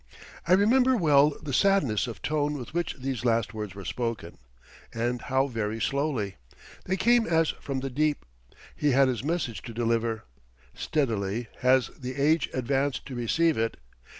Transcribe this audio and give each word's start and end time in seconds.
I 0.47 0.53
remember 0.53 0.97
well 0.97 1.37
the 1.43 1.53
sadness 1.53 2.07
of 2.07 2.23
tone 2.23 2.57
with 2.57 2.73
which 2.73 2.95
these 2.97 3.23
last 3.23 3.53
words 3.53 3.75
were 3.75 3.85
spoken, 3.85 4.39
and 4.91 5.21
how 5.21 5.45
very 5.45 5.79
slowly. 5.79 6.37
They 6.85 6.97
came 6.97 7.27
as 7.27 7.49
from 7.51 7.81
the 7.81 7.91
deep. 7.91 8.25
He 8.75 8.93
had 8.93 9.07
his 9.09 9.23
message 9.23 9.61
to 9.61 9.75
deliver. 9.75 10.23
Steadily 10.73 11.49
has 11.59 11.89
the 11.89 12.15
age 12.15 12.49
advanced 12.51 13.05
to 13.05 13.15
receive 13.15 13.59
it. 13.59 13.77